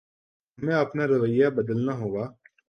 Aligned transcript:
ہمیں 0.59 0.75
اپنا 0.75 1.03
رویہ 1.07 1.47
بدلنا 1.57 1.93
ہوگا 1.93 2.25